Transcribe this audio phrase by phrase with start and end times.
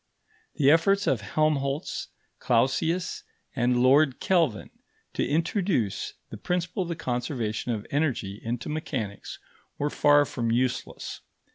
[0.55, 2.07] The efforts of Helmholtz,
[2.39, 3.21] Clausius,
[3.55, 4.71] and Lord Kelvin
[5.13, 9.37] to introduce the principle of the conservation of energy into mechanics,
[9.77, 11.21] were far from useless.